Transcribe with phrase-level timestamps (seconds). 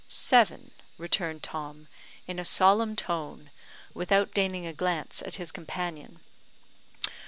[0.07, 1.87] "Seven," returned Tom,
[2.25, 3.51] in a solemn tone,
[3.93, 6.21] without deigning a glance at his companion.